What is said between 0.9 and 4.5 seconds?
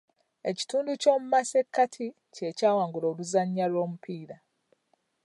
ky'omu masekati kye kyawangula oluzannya lw'omupiira.